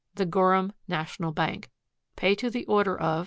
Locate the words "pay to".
2.15-2.49